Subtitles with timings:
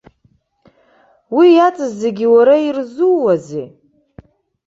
[1.35, 3.67] Уи иаҵаз зегьы уара ирзууазеи.